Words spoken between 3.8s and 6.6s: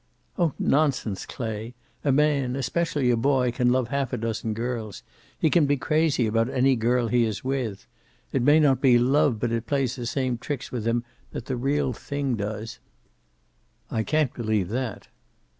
a half dozen girls. He can be crazy about